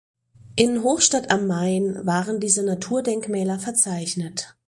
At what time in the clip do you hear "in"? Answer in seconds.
0.55-0.81